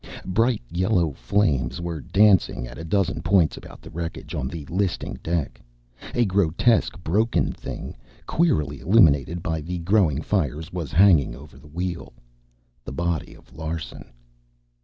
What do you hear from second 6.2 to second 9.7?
grotesque broken thing, queerly illuminated by